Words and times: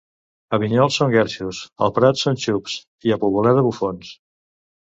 A 0.57 0.59
Vinyols 0.63 0.95
són 1.01 1.11
guerxos, 1.15 1.59
al 1.87 1.93
Prat 1.99 2.21
són 2.23 2.41
xups 2.47 2.79
i 3.11 3.17
a 3.17 3.19
Poboleda 3.25 3.67
bufons. 3.69 4.15